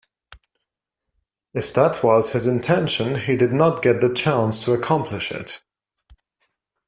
[1.53, 5.61] If that was his intention, he did not get the chance to accomplish it.